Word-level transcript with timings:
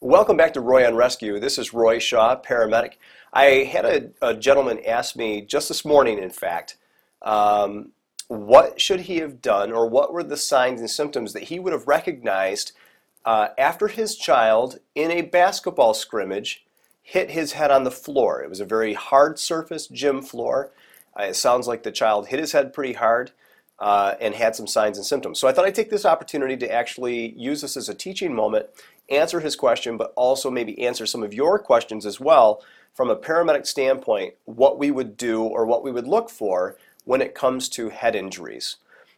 Welcome 0.00 0.36
back 0.36 0.52
to 0.54 0.60
Roy 0.60 0.84
on 0.86 0.96
Rescue. 0.96 1.38
This 1.38 1.58
is 1.58 1.72
Roy 1.72 2.00
Shaw, 2.00 2.40
paramedic. 2.40 2.94
I 3.32 3.44
had 3.70 3.84
a, 3.84 4.10
a 4.20 4.34
gentleman 4.34 4.80
ask 4.84 5.14
me 5.14 5.42
just 5.42 5.68
this 5.68 5.84
morning, 5.84 6.18
in 6.18 6.30
fact, 6.30 6.76
um, 7.22 7.92
what 8.28 8.80
should 8.80 9.02
he 9.02 9.18
have 9.18 9.40
done 9.40 9.72
or 9.72 9.88
what 9.88 10.12
were 10.12 10.24
the 10.24 10.36
signs 10.36 10.80
and 10.80 10.90
symptoms 10.90 11.34
that 11.34 11.44
he 11.44 11.60
would 11.60 11.72
have 11.72 11.86
recognized 11.86 12.72
uh, 13.24 13.48
after 13.56 13.88
his 13.88 14.16
child 14.16 14.78
in 14.94 15.10
a 15.10 15.22
basketball 15.22 15.94
scrimmage 15.94 16.63
hit 17.04 17.30
his 17.30 17.52
head 17.52 17.70
on 17.70 17.84
the 17.84 17.90
floor. 17.90 18.42
It 18.42 18.48
was 18.48 18.60
a 18.60 18.64
very 18.64 18.94
hard 18.94 19.38
surface 19.38 19.86
gym 19.86 20.22
floor. 20.22 20.72
Uh, 21.16 21.24
it 21.24 21.36
sounds 21.36 21.68
like 21.68 21.82
the 21.82 21.92
child 21.92 22.28
hit 22.28 22.40
his 22.40 22.52
head 22.52 22.72
pretty 22.72 22.94
hard 22.94 23.30
uh, 23.78 24.14
and 24.20 24.34
had 24.34 24.56
some 24.56 24.66
signs 24.66 24.96
and 24.96 25.06
symptoms. 25.06 25.38
So 25.38 25.46
I 25.46 25.52
thought 25.52 25.66
I'd 25.66 25.74
take 25.74 25.90
this 25.90 26.06
opportunity 26.06 26.56
to 26.56 26.72
actually 26.72 27.34
use 27.38 27.60
this 27.60 27.76
as 27.76 27.90
a 27.90 27.94
teaching 27.94 28.34
moment, 28.34 28.66
answer 29.10 29.40
his 29.40 29.54
question, 29.54 29.98
but 29.98 30.14
also 30.16 30.50
maybe 30.50 30.80
answer 30.80 31.04
some 31.04 31.22
of 31.22 31.34
your 31.34 31.58
questions 31.58 32.06
as 32.06 32.18
well 32.18 32.64
from 32.94 33.10
a 33.10 33.16
paramedic 33.16 33.66
standpoint, 33.66 34.34
what 34.46 34.78
we 34.78 34.90
would 34.90 35.16
do 35.16 35.42
or 35.42 35.66
what 35.66 35.84
we 35.84 35.92
would 35.92 36.06
look 36.06 36.30
for 36.30 36.76
when 37.04 37.20
it 37.20 37.34
comes 37.34 37.68
to 37.68 37.90
head 37.90 38.16
injuries. 38.16 38.76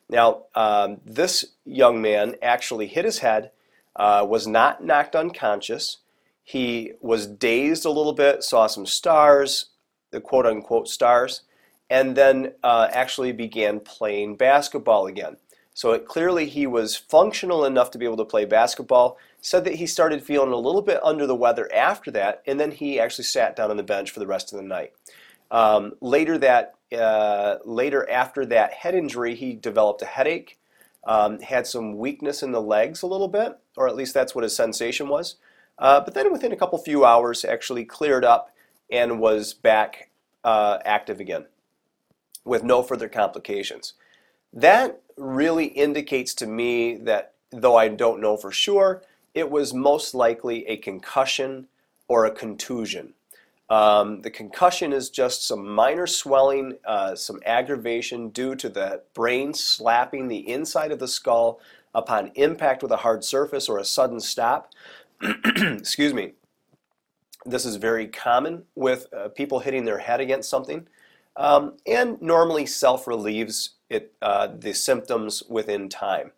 Now, 0.09 0.45
um, 0.57 1.01
this 1.05 1.45
young 1.65 2.03
man 2.03 2.35
actually 2.43 2.89
hit 2.89 3.05
his 3.05 3.19
head, 3.19 3.53
uh, 3.95 4.27
was 4.29 4.47
not 4.47 4.83
knocked 4.83 5.15
unconscious. 5.15 5.99
He 6.47 6.93
was 7.01 7.27
dazed 7.27 7.85
a 7.85 7.91
little 7.91 8.13
bit, 8.13 8.45
saw 8.45 8.69
some 8.69 8.87
stars, 8.87 9.71
the 10.13 10.21
quote 10.21 10.47
unquote 10.47 10.87
stars, 10.87 11.43
and 11.91 12.17
then 12.17 12.53
uh, 12.63 12.87
actually 12.93 13.33
began 13.33 13.81
playing 13.81 14.37
basketball 14.37 15.09
again. 15.09 15.39
So 15.75 15.91
it, 15.91 16.07
clearly 16.07 16.47
he 16.47 16.69
was 16.69 16.95
functional 16.95 17.65
enough 17.65 17.91
to 17.91 17.99
be 17.99 18.05
able 18.05 18.19
to 18.19 18.25
play 18.25 18.45
basketball. 18.45 19.19
Said 19.41 19.65
that 19.65 19.75
he 19.75 19.89
started 19.89 20.23
feeling 20.23 20.53
a 20.53 20.57
little 20.57 20.83
bit 20.83 21.01
under 21.03 21.27
the 21.27 21.35
weather 21.35 21.69
after 21.75 22.13
that, 22.13 22.45
and 22.47 22.61
then 22.61 22.71
he 22.71 23.01
actually 23.01 23.25
sat 23.25 23.57
down 23.57 23.73
on 23.73 23.77
the 23.77 23.83
bench 23.83 24.13
for 24.13 24.21
the 24.21 24.27
rest 24.29 24.53
of 24.53 24.59
the 24.59 24.65
night. 24.65 24.93
Um, 25.51 25.95
later 26.01 26.39
that 26.39 26.75
uh, 26.97 27.57
later 27.65 28.09
after 28.09 28.47
that 28.47 28.73
head 28.73 28.95
injury, 28.95 29.35
he 29.35 29.55
developed 29.55 30.01
a 30.03 30.07
headache, 30.07 30.61
um, 31.09 31.41
had 31.41 31.67
some 31.67 31.97
weakness 31.97 32.45
in 32.45 32.53
the 32.53 32.63
legs 32.63 33.03
a 33.03 33.09
little 33.09 33.27
bit, 33.27 33.59
or 33.77 33.89
at 33.89 33.97
least 33.97 34.15
that's 34.15 34.33
what 34.33 34.45
his 34.45 34.55
sensation 34.55 35.09
was. 35.09 35.35
Uh, 35.79 36.01
but 36.01 36.15
then 36.15 36.33
within 36.33 36.53
a 36.53 36.57
couple 36.57 36.79
few 36.79 37.05
hours, 37.05 37.45
actually 37.45 37.85
cleared 37.85 38.25
up 38.25 38.55
and 38.91 39.21
was 39.21 39.53
back 39.53 40.11
uh, 40.45 40.79
active 40.85 41.21
again 41.21 41.47
with 42.45 42.63
no 42.63 42.83
further 42.83 43.09
complications. 43.09 43.95
That 44.53 45.01
really 45.17 45.67
indicates 45.67 46.35
to 46.35 46.47
me 46.47 46.97
that, 46.99 47.35
though 47.51 47.77
I 47.77 47.89
don't 47.89 48.21
know 48.21 48.37
for 48.37 48.53
sure, 48.53 49.03
it 49.35 49.51
was 49.51 49.75
most 49.75 50.15
likely 50.15 50.67
a 50.67 50.77
concussion 50.77 51.67
or 52.09 52.25
a 52.25 52.31
contusion. 52.31 53.13
Um, 53.69 54.23
the 54.23 54.31
concussion 54.31 54.93
is 54.93 55.11
just 55.11 55.47
some 55.47 55.69
minor 55.69 56.07
swelling, 56.07 56.79
uh, 56.87 57.17
some 57.17 57.41
aggravation 57.45 58.29
due 58.29 58.55
to 58.55 58.69
the 58.69 59.03
brain 59.13 59.53
slapping 59.55 60.29
the 60.29 60.49
inside 60.49 60.93
of 60.93 61.01
the 61.01 61.09
skull 61.09 61.61
upon 61.93 62.31
impact 62.37 62.83
with 62.83 62.93
a 62.93 62.99
hard 62.99 63.25
surface 63.25 63.69
or 63.69 63.79
a 63.79 63.85
sudden 63.85 64.21
stop. 64.21 64.73
Excuse 65.57 66.15
me. 66.15 66.33
This 67.45 67.65
is 67.65 67.77
very 67.77 68.09
common 68.09 68.65
with 68.75 69.07
uh, 69.17 69.29
people 69.29 69.61
hitting 69.61 69.85
their 69.85 69.99
head 69.99 70.21
against 70.21 70.51
something 70.51 70.87
um, 71.37 71.75
and 71.87 72.21
normally 72.21 72.67
self 72.67 73.07
relieves 73.07 73.71
it, 73.89 74.13
uh, 74.23 74.49
the 74.59 74.73
symptoms 74.73 75.43
within 75.49 75.89
time. 75.89 76.33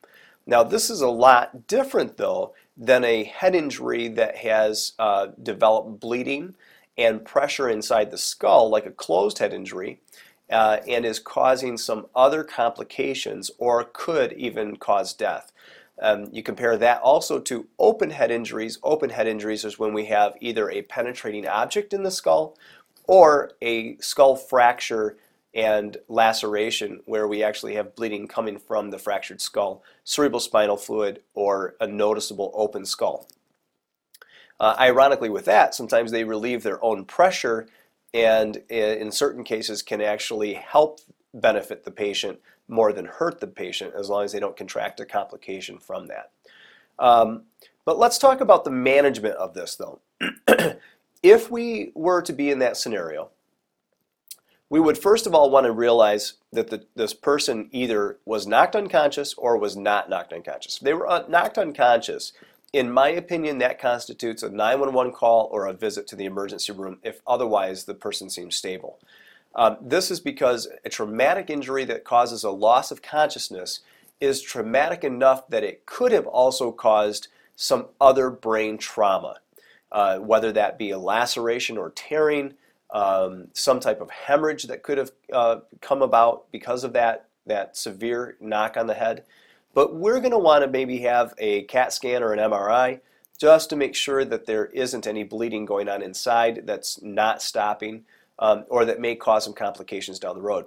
Now, 0.47 0.63
this 0.63 0.91
is 0.91 1.01
a 1.01 1.09
lot 1.09 1.67
different 1.67 2.17
though 2.17 2.55
than 2.77 3.05
a 3.05 3.25
head 3.25 3.55
injury 3.55 4.09
that 4.09 4.37
has 4.37 4.93
uh, 4.99 5.29
developed 5.43 6.01
bleeding 6.01 6.55
and 6.97 7.25
pressure 7.25 7.69
inside 7.69 8.11
the 8.11 8.19
skull, 8.19 8.69
like 8.71 8.87
a 8.87 8.91
closed 8.91 9.39
head 9.39 9.53
injury, 9.53 10.01
uh, 10.51 10.79
and 10.89 11.05
is 11.05 11.19
causing 11.19 11.77
some 11.77 12.07
other 12.15 12.43
complications 12.45 13.51
or 13.59 13.85
could 13.85 14.33
even 14.33 14.77
cause 14.77 15.15
death. 15.15 15.53
Um, 16.01 16.29
you 16.33 16.43
compare 16.43 16.77
that 16.77 17.01
also 17.03 17.41
to 17.41 17.67
open 17.79 18.11
head 18.11 18.31
injuries. 18.31 18.79
Open 18.83 19.11
head 19.11 19.27
injuries 19.27 19.65
is 19.65 19.79
when 19.79 19.93
we 19.93 20.07
have 20.07 20.35
either 20.41 20.71
a 20.71 20.83
penetrating 20.83 21.47
object 21.47 21.93
in 21.93 22.03
the 22.03 22.11
skull 22.11 22.57
or 23.07 23.53
a 23.61 23.97
skull 23.99 24.37
fracture 24.37 25.17
and 25.55 25.97
laceration 26.09 27.01
where 27.07 27.27
we 27.27 27.43
actually 27.43 27.75
have 27.75 27.97
bleeding 27.97 28.29
coming 28.29 28.59
from 28.59 28.91
the 28.91 28.99
fractured 28.99 29.41
skull, 29.41 29.83
cerebral 30.05 30.41
spinal 30.41 30.77
fluid, 30.77 31.21
or 31.35 31.75
a 31.81 31.87
noticeable 31.87 32.53
open 32.55 32.85
skull. 32.85 33.27
Uh, 34.61 34.77
ironically, 34.79 35.31
with 35.31 35.47
that, 35.47 35.75
sometimes 35.75 36.11
they 36.11 36.25
relieve 36.25 36.63
their 36.63 36.83
own 36.85 37.05
pressure 37.05 37.67
and 38.15 38.57
in 38.71 39.13
certain 39.13 39.45
cases 39.45 39.83
can 39.83 40.01
actually 40.01 40.55
help 40.55 41.01
benefit 41.35 41.85
the 41.85 41.91
patient 41.91 42.41
more 42.69 42.93
than 42.93 43.07
hurt 43.07 43.41
the 43.41 43.47
patient 43.47 43.95
as 43.97 44.09
long 44.09 44.25
as 44.25 44.33
they 44.33 44.41
don't 44.41 44.57
contract 44.57 45.01
a 45.01 45.07
complication 45.07 45.79
from 45.79 46.07
that. 46.07 46.31
Um, 46.99 47.45
but 47.85 47.99
let's 47.99 48.19
talk 48.19 48.41
about 48.41 48.65
the 48.65 48.71
management 48.71 49.37
of 49.37 49.55
this 49.55 49.77
though. 49.77 50.01
if 51.23 51.51
we 51.51 51.93
were 51.95 52.23
to 52.23 52.33
be 52.33 52.51
in 52.51 52.59
that 52.59 52.77
scenario, 52.77 53.31
we 54.71 54.81
would 54.81 54.99
first 54.99 55.27
of 55.27 55.35
all 55.35 55.51
want 55.51 55.65
to 55.65 55.73
realize 55.73 56.35
that 56.53 56.69
the, 56.69 56.85
this 56.95 57.15
person 57.15 57.69
either 57.73 58.19
was 58.25 58.47
knocked 58.47 58.77
unconscious 58.77 59.35
or 59.35 59.57
was 59.57 59.77
not 59.77 60.11
knocked 60.11 60.33
unconscious. 60.33 60.77
If 60.77 60.83
they 60.83 60.95
were 60.95 61.09
uh, 61.09 61.25
knocked 61.29 61.57
unconscious, 61.57 62.33
in 62.73 62.93
my 62.93 63.09
opinion, 63.09 63.59
that 63.59 63.81
constitutes 63.81 64.43
a 64.43 64.51
911 64.51 65.13
call 65.13 65.49
or 65.51 65.67
a 65.67 65.73
visit 65.73 66.07
to 66.09 66.17
the 66.17 66.27
emergency 66.27 66.73
room 66.73 66.99
if 67.03 67.21
otherwise 67.27 67.85
the 67.85 67.95
person 67.95 68.29
seems 68.29 68.57
stable. 68.57 68.99
Um, 69.55 69.77
this 69.81 70.11
is 70.11 70.21
because 70.21 70.69
a 70.85 70.89
traumatic 70.89 71.51
injury 71.51 71.85
that 71.87 72.05
causes 72.05 72.45
a 72.45 72.51
loss 72.51 72.91
of 72.91 73.03
consciousness 73.03 73.81
is 74.21 74.43
traumatic 74.43 75.05
enough 75.05 75.49
that 75.49 75.65
it 75.65 75.87
could 75.87 76.13
have 76.13 76.27
also 76.27 76.73
caused 76.73 77.29
some 77.57 77.87
other 78.01 78.31
brain 78.31 78.79
trauma, 78.79 79.37
uh, 79.91 80.19
whether 80.19 80.53
that 80.53 80.79
be 80.79 80.91
a 80.91 80.99
laceration 80.99 81.77
or 81.77 81.91
tearing, 81.91 82.55
um, 82.91 83.49
some 83.53 83.81
type 83.81 84.01
of 84.01 84.11
hemorrhage 84.11 84.65
that 84.65 84.83
could 84.83 84.99
have 84.99 85.11
uh, 85.33 85.57
come 85.81 86.03
about 86.03 86.51
because 86.53 86.85
of 86.85 86.93
that, 86.93 87.27
that 87.47 87.77
severe 87.77 88.37
knock 88.41 88.77
on 88.77 88.87
the 88.87 88.95
head. 88.95 89.25
But 89.75 89.95
we're 89.95 90.21
going 90.21 90.33
to 90.33 90.39
want 90.39 90.65
to 90.65 90.71
maybe 90.71 90.99
have 91.01 91.35
a 91.39 91.63
CAT 91.65 91.93
scan 91.93 92.23
or 92.23 92.33
an 92.33 92.39
MRI 92.39 93.01
just 93.39 93.71
to 93.71 93.77
make 93.77 93.95
sure 93.95 94.25
that 94.25 94.47
there 94.47 94.67
isn't 94.67 95.07
any 95.07 95.23
bleeding 95.23 95.65
going 95.65 95.89
on 95.89 96.03
inside 96.03 96.63
that's 96.65 97.01
not 97.03 97.43
stopping 97.43 98.05
um, 98.39 98.65
or 98.69 98.85
that 98.85 99.01
may 99.01 99.15
cause 99.15 99.45
some 99.45 99.55
complications 99.55 100.19
down 100.19 100.37
the 100.37 100.43
road. 100.43 100.67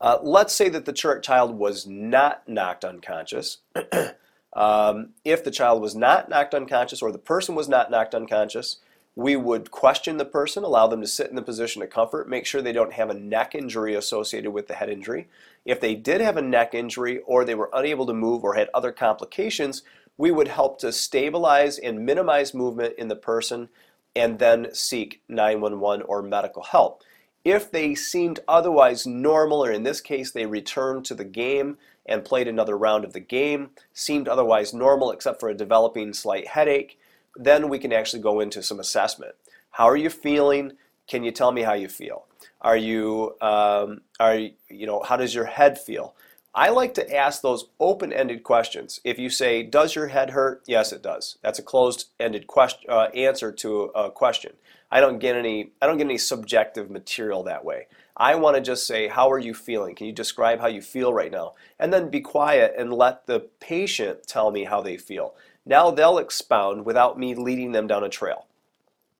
Uh, 0.00 0.18
let's 0.22 0.54
say 0.54 0.68
that 0.68 0.84
the 0.84 0.92
child 0.92 1.56
was 1.56 1.86
not 1.86 2.48
knocked 2.48 2.84
unconscious. 2.84 3.58
um, 4.52 5.10
if 5.24 5.44
the 5.44 5.50
child 5.50 5.80
was 5.80 5.94
not 5.94 6.28
knocked 6.28 6.54
unconscious 6.54 7.02
or 7.02 7.12
the 7.12 7.18
person 7.18 7.54
was 7.54 7.68
not 7.68 7.90
knocked 7.90 8.14
unconscious, 8.14 8.78
we 9.14 9.36
would 9.36 9.70
question 9.70 10.16
the 10.16 10.24
person, 10.24 10.64
allow 10.64 10.86
them 10.86 11.02
to 11.02 11.06
sit 11.06 11.28
in 11.28 11.36
the 11.36 11.42
position 11.42 11.82
of 11.82 11.90
comfort, 11.90 12.28
make 12.28 12.46
sure 12.46 12.62
they 12.62 12.72
don't 12.72 12.94
have 12.94 13.10
a 13.10 13.14
neck 13.14 13.54
injury 13.54 13.94
associated 13.94 14.50
with 14.50 14.68
the 14.68 14.74
head 14.74 14.88
injury. 14.88 15.28
If 15.64 15.80
they 15.80 15.94
did 15.94 16.20
have 16.20 16.36
a 16.36 16.42
neck 16.42 16.74
injury 16.74 17.20
or 17.20 17.44
they 17.44 17.54
were 17.54 17.70
unable 17.72 18.06
to 18.06 18.14
move 18.14 18.42
or 18.42 18.54
had 18.54 18.70
other 18.72 18.90
complications, 18.90 19.82
we 20.16 20.30
would 20.30 20.48
help 20.48 20.78
to 20.80 20.92
stabilize 20.92 21.78
and 21.78 22.04
minimize 22.04 22.54
movement 22.54 22.94
in 22.98 23.08
the 23.08 23.16
person 23.16 23.68
and 24.14 24.38
then 24.38 24.68
seek 24.74 25.22
911 25.28 26.04
or 26.06 26.22
medical 26.22 26.62
help. 26.62 27.02
If 27.44 27.70
they 27.70 27.94
seemed 27.94 28.40
otherwise 28.46 29.06
normal, 29.06 29.64
or 29.64 29.72
in 29.72 29.82
this 29.82 30.00
case, 30.00 30.30
they 30.30 30.46
returned 30.46 31.04
to 31.06 31.14
the 31.14 31.24
game 31.24 31.76
and 32.06 32.24
played 32.24 32.48
another 32.48 32.76
round 32.76 33.04
of 33.04 33.12
the 33.12 33.20
game, 33.20 33.70
seemed 33.92 34.28
otherwise 34.28 34.72
normal 34.72 35.10
except 35.10 35.40
for 35.40 35.48
a 35.48 35.54
developing 35.54 36.12
slight 36.12 36.48
headache, 36.48 36.98
then 37.36 37.68
we 37.68 37.78
can 37.78 37.92
actually 37.92 38.22
go 38.22 38.40
into 38.40 38.62
some 38.62 38.78
assessment. 38.78 39.34
How 39.70 39.86
are 39.86 39.96
you 39.96 40.10
feeling? 40.10 40.72
Can 41.06 41.24
you 41.24 41.30
tell 41.32 41.52
me 41.52 41.62
how 41.62 41.72
you 41.72 41.88
feel? 41.88 42.26
Are 42.60 42.76
you, 42.76 43.34
um, 43.40 44.02
are 44.20 44.36
you, 44.36 44.52
you 44.68 44.86
know, 44.86 45.02
how 45.02 45.16
does 45.16 45.34
your 45.34 45.46
head 45.46 45.78
feel? 45.78 46.14
I 46.54 46.68
like 46.68 46.92
to 46.94 47.16
ask 47.16 47.40
those 47.40 47.68
open-ended 47.80 48.42
questions. 48.42 49.00
If 49.04 49.18
you 49.18 49.30
say, 49.30 49.62
"Does 49.62 49.94
your 49.94 50.08
head 50.08 50.30
hurt?" 50.30 50.62
Yes, 50.66 50.92
it 50.92 51.02
does. 51.02 51.38
That's 51.42 51.58
a 51.58 51.62
closed-ended 51.62 52.46
question 52.46 52.90
uh, 52.90 53.08
answer 53.14 53.50
to 53.52 53.84
a 53.94 54.10
question. 54.10 54.52
I 54.90 55.00
don't 55.00 55.18
get 55.18 55.34
any. 55.34 55.72
I 55.80 55.86
don't 55.86 55.96
get 55.96 56.04
any 56.04 56.18
subjective 56.18 56.90
material 56.90 57.42
that 57.44 57.64
way. 57.64 57.86
I 58.14 58.34
want 58.34 58.56
to 58.56 58.60
just 58.60 58.86
say, 58.86 59.08
"How 59.08 59.30
are 59.30 59.38
you 59.38 59.54
feeling? 59.54 59.94
Can 59.94 60.06
you 60.06 60.12
describe 60.12 60.60
how 60.60 60.66
you 60.66 60.82
feel 60.82 61.14
right 61.14 61.32
now?" 61.32 61.54
And 61.78 61.90
then 61.90 62.10
be 62.10 62.20
quiet 62.20 62.74
and 62.76 62.92
let 62.92 63.26
the 63.26 63.40
patient 63.58 64.26
tell 64.26 64.50
me 64.50 64.64
how 64.64 64.82
they 64.82 64.98
feel. 64.98 65.34
Now 65.64 65.90
they'll 65.90 66.18
expound 66.18 66.84
without 66.84 67.18
me 67.18 67.34
leading 67.34 67.72
them 67.72 67.86
down 67.86 68.04
a 68.04 68.10
trail. 68.10 68.46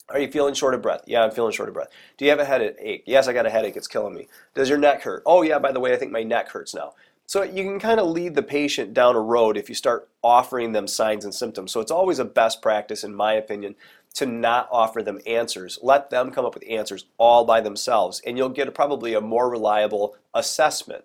Are 0.09 0.19
you 0.19 0.31
feeling 0.31 0.53
short 0.53 0.75
of 0.75 0.83
breath? 0.83 1.05
Yeah, 1.07 1.23
I'm 1.23 1.31
feeling 1.31 1.53
short 1.53 1.71
of 1.71 1.75
breath. 1.75 1.89
Do 2.19 2.27
you 2.27 2.31
have 2.31 2.41
a 2.41 2.45
headache? 2.45 3.05
Yes, 3.07 3.29
I 3.29 3.33
got 3.33 3.47
a 3.47 3.51
headache. 3.51 3.77
It's 3.77 3.87
killing 3.87 4.15
me. 4.15 4.29
Does 4.55 4.69
your 4.69 4.77
neck 4.77 5.03
hurt? 5.03 5.23
Oh, 5.25 5.41
yeah, 5.41 5.59
by 5.59 5.73
the 5.73 5.81
way, 5.81 5.95
I 5.95 5.97
think 5.97 6.13
my 6.13 6.23
neck 6.23 6.51
hurts 6.51 6.75
now. 6.75 6.93
So 7.27 7.43
you 7.43 7.63
can 7.65 7.79
kind 7.79 8.01
of 8.01 8.09
lead 8.09 8.35
the 8.35 8.43
patient 8.43 8.93
down 8.93 9.17
a 9.17 9.21
road 9.21 9.57
if 9.57 9.69
you 9.69 9.75
start 9.75 10.09
offering 10.23 10.73
them 10.73 10.87
signs 10.87 11.25
and 11.25 11.35
symptoms. 11.35 11.73
So 11.73 11.81
it's 11.81 11.91
always 11.91 12.19
a 12.19 12.25
best 12.25 12.61
practice, 12.61 13.05
in 13.05 13.15
my 13.15 13.33
opinion, 13.33 13.75
to 14.15 14.27
not 14.27 14.69
offer 14.71 15.03
them 15.03 15.21
answers. 15.27 15.79
Let 15.83 16.11
them 16.11 16.31
come 16.31 16.45
up 16.45 16.55
with 16.55 16.65
answers 16.69 17.07
all 17.17 17.45
by 17.45 17.61
themselves, 17.61 18.21
and 18.27 18.37
you'll 18.37 18.51
get 18.51 18.69
a, 18.69 18.73
probably 18.73 19.15
a 19.15 19.21
more 19.21 19.49
reliable 19.49 20.17
assessment. 20.35 21.05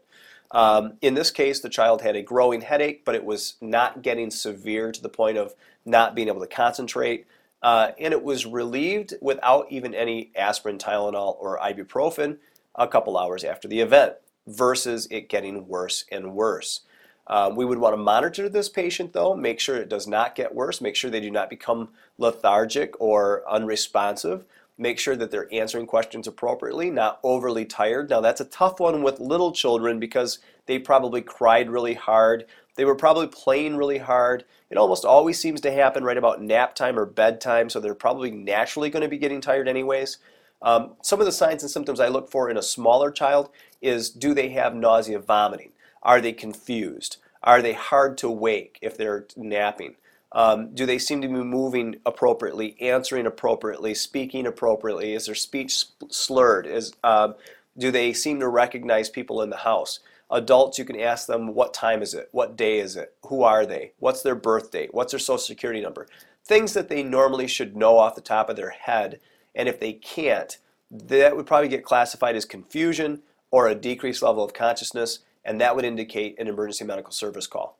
Um, 0.52 0.94
in 1.02 1.14
this 1.14 1.32
case, 1.32 1.60
the 1.60 1.70
child 1.70 2.02
had 2.02 2.16
a 2.16 2.22
growing 2.22 2.62
headache, 2.62 3.06
but 3.06 3.16
it 3.16 3.24
was 3.24 3.56
not 3.62 4.02
getting 4.02 4.32
severe 4.32 4.92
to 4.92 5.02
the 5.02 5.10
point 5.10 5.38
of 5.38 5.54
not 5.86 6.16
being 6.16 6.28
able 6.28 6.42
to 6.42 6.48
concentrate. 6.48 7.28
Uh, 7.62 7.92
and 8.00 8.14
it 8.14 8.24
was 8.24 8.46
relieved 8.46 9.14
without 9.22 9.68
even 9.70 9.94
any 9.94 10.32
aspirin, 10.36 10.78
Tylenol, 10.78 11.38
or 11.40 11.58
ibuprofen 11.60 12.38
a 12.76 12.88
couple 12.88 13.18
hours 13.18 13.44
after 13.44 13.68
the 13.68 13.80
event 13.80 14.14
versus 14.48 15.08
it 15.12 15.30
getting 15.30 15.68
worse 15.68 16.06
and 16.12 16.34
worse. 16.34 16.82
Uh, 17.28 17.52
we 17.54 17.66
would 17.66 17.78
want 17.78 17.94
to 17.94 18.02
monitor 18.02 18.48
this 18.48 18.70
patient 18.70 19.12
though, 19.14 19.36
make 19.36 19.60
sure 19.60 19.76
it 19.76 19.90
does 19.90 20.08
not 20.08 20.34
get 20.34 20.56
worse, 20.56 20.80
make 20.80 20.96
sure 20.96 21.12
they 21.12 21.20
do 21.20 21.30
not 21.30 21.50
become 21.50 21.90
lethargic 22.18 23.00
or 23.02 23.44
unresponsive, 23.50 24.46
make 24.78 24.98
sure 24.98 25.16
that 25.18 25.30
they're 25.30 25.54
answering 25.54 25.86
questions 25.86 26.26
appropriately, 26.26 26.90
not 26.90 27.20
overly 27.24 27.66
tired. 27.66 28.10
Now 28.10 28.22
that's 28.22 28.40
a 28.40 28.46
tough 28.46 28.80
one 28.80 29.04
with 29.04 29.20
little 29.20 29.52
children 29.52 30.00
because 30.00 30.40
they 30.68 30.80
probably 30.80 31.22
cried 31.22 31.70
really 31.70 31.96
hard, 31.96 32.46
they 32.78 32.86
were 32.86 32.96
probably 32.96 33.28
playing 33.28 33.76
really 33.76 33.98
hard. 33.98 34.46
It 34.70 34.78
almost 34.78 35.04
always 35.04 35.40
seems 35.40 35.60
to 35.62 35.72
happen 35.72 36.04
right 36.04 36.18
about 36.18 36.42
nap 36.42 36.76
time 36.76 36.98
or 36.98 37.06
bedtime, 37.06 37.70
so 37.70 37.80
they're 37.80 37.96
probably 37.96 38.32
naturally 38.32 38.90
going 38.90 39.02
to 39.02 39.10
be 39.10 39.18
getting 39.18 39.42
tired 39.42 39.68
anyways. 39.68 40.20
Um, 40.62 40.94
some 41.02 41.20
of 41.20 41.26
the 41.26 41.32
signs 41.32 41.64
and 41.64 41.72
symptoms 41.72 42.00
I 42.00 42.08
look 42.08 42.32
for 42.32 42.50
in 42.50 42.58
a 42.58 42.64
smaller 42.64 43.12
child 43.12 43.50
is 43.82 44.10
do 44.10 44.34
they 44.34 44.50
have 44.50 44.76
nausea, 44.76 45.20
vomiting? 45.20 45.72
Are 46.02 46.22
they 46.22 46.34
confused? 46.34 47.18
Are 47.44 47.62
they 47.62 47.74
hard 47.74 48.18
to 48.20 48.30
wake 48.30 48.80
if 48.82 48.98
they're 48.98 49.28
napping? 49.36 49.96
Um, 50.32 50.74
do 50.74 50.86
they 50.86 50.98
seem 50.98 51.22
to 51.22 51.28
be 51.28 51.34
moving 51.36 51.98
appropriately, 52.06 52.76
answering 52.82 53.26
appropriately, 53.26 53.94
speaking 53.94 54.46
appropriately? 54.46 55.14
Is 55.14 55.28
their 55.28 55.36
speech 55.36 55.86
slurred? 56.10 56.68
Is, 56.68 56.94
um, 57.04 57.36
do 57.78 57.92
they 57.92 58.12
seem 58.14 58.40
to 58.40 58.48
recognize 58.48 59.10
people 59.10 59.42
in 59.42 59.50
the 59.50 59.58
house? 59.58 60.00
Adults, 60.30 60.78
you 60.78 60.84
can 60.84 61.00
ask 61.00 61.28
them 61.28 61.54
what 61.54 61.74
time 61.74 62.02
is 62.02 62.14
it? 62.14 62.28
What 62.32 62.58
day 62.58 62.80
is 62.80 62.98
it? 62.98 63.14
Who 63.28 63.44
are 63.44 63.66
they? 63.66 63.94
What's 64.00 64.24
their 64.24 64.36
birth 64.36 64.72
date? 64.72 64.94
What's 64.94 65.14
their 65.14 65.20
social 65.20 65.38
security 65.38 65.82
number? 65.82 66.08
Things 66.44 66.74
that 66.74 66.90
they 66.90 67.04
normally 67.04 67.48
should 67.48 67.78
know 67.78 67.98
off 67.98 68.16
the 68.16 68.22
top 68.22 68.50
of 68.50 68.58
their 68.58 68.72
head. 68.72 69.22
And 69.58 69.68
if 69.68 69.82
they 69.82 69.92
can't, 69.92 70.58
that 70.90 71.36
would 71.36 71.46
probably 71.46 71.68
get 71.68 71.84
classified 71.84 72.38
as 72.38 72.46
confusion 72.46 73.24
or 73.52 73.68
a 73.68 73.76
decreased 73.76 74.22
level 74.22 74.44
of 74.44 74.54
consciousness, 74.54 75.20
and 75.44 75.60
that 75.60 75.76
would 75.76 75.84
indicate 75.84 76.40
an 76.40 76.48
emergency 76.48 76.86
medical 76.86 77.12
service 77.12 77.48
call. 77.48 77.78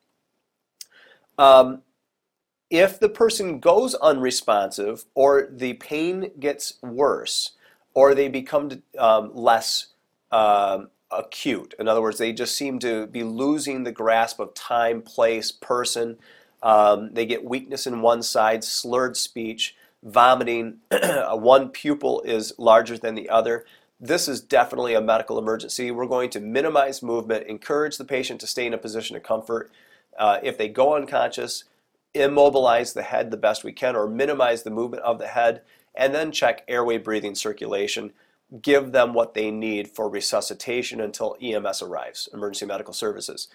Um, 1.38 1.82
if 2.68 3.00
the 3.00 3.08
person 3.08 3.60
goes 3.60 3.94
unresponsive 3.94 5.06
or 5.14 5.48
the 5.50 5.74
pain 5.74 6.32
gets 6.38 6.74
worse 6.82 7.52
or 7.94 8.14
they 8.14 8.28
become 8.28 8.82
um, 8.98 9.34
less 9.34 9.86
um, 10.30 10.90
acute. 11.10 11.74
In 11.78 11.88
other 11.88 12.02
words, 12.02 12.18
they 12.18 12.32
just 12.32 12.56
seem 12.56 12.78
to 12.80 13.06
be 13.06 13.22
losing 13.22 13.84
the 13.84 13.92
grasp 13.92 14.38
of 14.40 14.52
time, 14.54 15.00
place, 15.00 15.50
person. 15.50 16.18
Um, 16.62 17.14
they 17.14 17.24
get 17.24 17.44
weakness 17.44 17.86
in 17.86 18.02
one 18.02 18.22
side, 18.22 18.62
slurred 18.64 19.16
speech, 19.16 19.74
vomiting. 20.02 20.78
one 21.30 21.70
pupil 21.70 22.22
is 22.22 22.52
larger 22.58 22.98
than 22.98 23.14
the 23.14 23.28
other. 23.28 23.64
This 24.00 24.28
is 24.28 24.40
definitely 24.40 24.94
a 24.94 25.00
medical 25.00 25.38
emergency. 25.38 25.90
We're 25.90 26.06
going 26.06 26.30
to 26.30 26.40
minimize 26.40 27.02
movement, 27.02 27.46
encourage 27.46 27.96
the 27.96 28.04
patient 28.04 28.40
to 28.40 28.46
stay 28.46 28.66
in 28.66 28.74
a 28.74 28.78
position 28.78 29.16
of 29.16 29.22
comfort. 29.22 29.70
Uh, 30.16 30.38
if 30.42 30.56
they 30.56 30.68
go 30.68 30.94
unconscious, 30.94 31.64
immobilize 32.14 32.92
the 32.92 33.02
head 33.02 33.30
the 33.30 33.36
best 33.36 33.64
we 33.64 33.72
can 33.72 33.96
or 33.96 34.08
minimize 34.08 34.62
the 34.62 34.70
movement 34.70 35.02
of 35.02 35.18
the 35.18 35.28
head, 35.28 35.62
and 35.94 36.14
then 36.14 36.30
check 36.30 36.64
airway 36.68 36.98
breathing 36.98 37.34
circulation 37.34 38.12
give 38.62 38.92
them 38.92 39.12
what 39.12 39.34
they 39.34 39.50
need 39.50 39.88
for 39.88 40.08
resuscitation 40.08 41.00
until 41.00 41.36
EMS 41.40 41.82
arrives, 41.82 42.28
emergency 42.32 42.66
medical 42.66 42.94
services. 42.94 43.48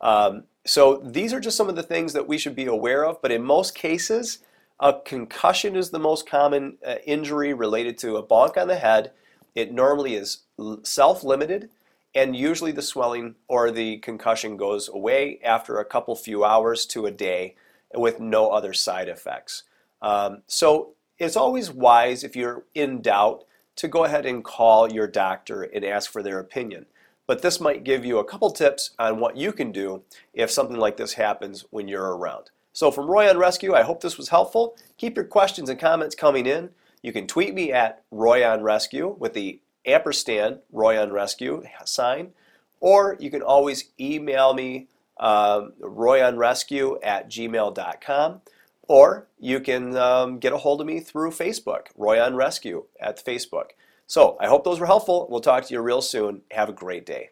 Um, 0.00 0.44
so 0.64 1.02
these 1.04 1.32
are 1.32 1.40
just 1.40 1.56
some 1.56 1.68
of 1.68 1.76
the 1.76 1.82
things 1.82 2.12
that 2.12 2.28
we 2.28 2.38
should 2.38 2.54
be 2.54 2.66
aware 2.66 3.04
of, 3.04 3.20
but 3.20 3.32
in 3.32 3.42
most 3.42 3.74
cases, 3.74 4.38
a 4.80 4.94
concussion 5.04 5.76
is 5.76 5.90
the 5.90 5.98
most 5.98 6.28
common 6.28 6.78
uh, 6.86 6.96
injury 7.06 7.52
related 7.52 7.98
to 7.98 8.16
a 8.16 8.22
bonk 8.22 8.56
on 8.56 8.68
the 8.68 8.76
head. 8.76 9.12
It 9.54 9.72
normally 9.72 10.14
is 10.14 10.42
self-limited, 10.82 11.70
and 12.14 12.36
usually 12.36 12.72
the 12.72 12.82
swelling 12.82 13.34
or 13.48 13.70
the 13.70 13.98
concussion 13.98 14.56
goes 14.56 14.88
away 14.88 15.40
after 15.44 15.78
a 15.78 15.84
couple 15.84 16.14
few 16.14 16.44
hours 16.44 16.86
to 16.86 17.06
a 17.06 17.10
day 17.10 17.56
with 17.94 18.20
no 18.20 18.50
other 18.50 18.72
side 18.72 19.08
effects. 19.08 19.64
Um, 20.00 20.42
so 20.46 20.94
it's 21.18 21.36
always 21.36 21.70
wise 21.70 22.22
if 22.22 22.36
you're 22.36 22.64
in 22.74 23.00
doubt 23.00 23.44
to 23.76 23.88
go 23.88 24.04
ahead 24.04 24.26
and 24.26 24.44
call 24.44 24.92
your 24.92 25.06
doctor 25.06 25.62
and 25.62 25.84
ask 25.84 26.10
for 26.10 26.22
their 26.22 26.38
opinion. 26.38 26.86
But 27.26 27.42
this 27.42 27.60
might 27.60 27.84
give 27.84 28.04
you 28.04 28.18
a 28.18 28.24
couple 28.24 28.50
tips 28.50 28.90
on 28.98 29.20
what 29.20 29.36
you 29.36 29.52
can 29.52 29.72
do 29.72 30.02
if 30.32 30.50
something 30.50 30.78
like 30.78 30.96
this 30.96 31.14
happens 31.14 31.64
when 31.70 31.88
you're 31.88 32.16
around. 32.16 32.50
So 32.78 32.92
from 32.92 33.10
Roy 33.10 33.28
on 33.28 33.38
Rescue, 33.38 33.74
I 33.74 33.82
hope 33.82 34.02
this 34.02 34.16
was 34.16 34.28
helpful. 34.28 34.76
Keep 34.98 35.16
your 35.16 35.24
questions 35.24 35.68
and 35.68 35.80
comments 35.80 36.14
coming 36.14 36.46
in. 36.46 36.70
You 37.02 37.12
can 37.12 37.26
tweet 37.26 37.52
me 37.52 37.72
at 37.72 38.04
Roy 38.12 38.48
on 38.48 38.62
Rescue 38.62 39.16
with 39.18 39.32
the 39.32 39.58
ampersand 39.84 40.60
Roy 40.70 40.96
on 40.96 41.10
Rescue 41.12 41.64
sign, 41.84 42.34
or 42.78 43.16
you 43.18 43.32
can 43.32 43.42
always 43.42 43.90
email 43.98 44.54
me 44.54 44.86
um, 45.18 45.72
royonrescue 45.80 47.00
at 47.02 47.28
gmail.com. 47.28 48.42
Or 48.82 49.26
you 49.40 49.58
can 49.58 49.96
um, 49.96 50.38
get 50.38 50.52
a 50.52 50.58
hold 50.58 50.80
of 50.80 50.86
me 50.86 51.00
through 51.00 51.32
Facebook, 51.32 51.88
Roy 51.96 52.22
on 52.22 52.36
Rescue 52.36 52.84
at 53.00 53.18
Facebook. 53.24 53.70
So 54.06 54.36
I 54.40 54.46
hope 54.46 54.62
those 54.62 54.78
were 54.78 54.86
helpful. 54.86 55.26
We'll 55.28 55.40
talk 55.40 55.64
to 55.64 55.74
you 55.74 55.80
real 55.80 56.00
soon. 56.00 56.42
Have 56.52 56.68
a 56.68 56.72
great 56.72 57.04
day. 57.04 57.30